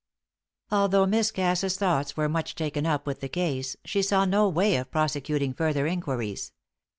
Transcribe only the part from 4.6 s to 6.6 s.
of prosecuting further inquiries.